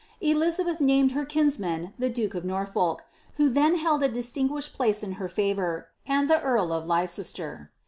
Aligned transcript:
Elixabetti 0.19 0.81
named 0.81 1.11
her 1.11 1.25
kinsman, 1.25 1.93
the 1.99 2.09
duke 2.09 2.33
of 2.33 2.43
Norfolk, 2.43 3.03
who 3.35 3.47
then 3.49 3.75
held 3.75 4.01
a 4.01 4.07
distinguished 4.07 4.73
place 4.73 5.03
in 5.03 5.11
her 5.21 5.29
fcvour, 5.29 5.83
and 6.07 6.27
the 6.27 6.41
earl 6.41 6.73
of 6.73 6.87
Leicester.' 6.87 7.69